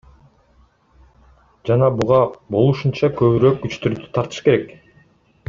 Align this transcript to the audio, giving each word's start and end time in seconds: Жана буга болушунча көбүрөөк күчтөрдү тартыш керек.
Жана 1.71 1.89
буга 1.99 2.21
болушунча 2.57 3.11
көбүрөөк 3.21 3.61
күчтөрдү 3.67 4.11
тартыш 4.19 4.43
керек. 4.49 4.75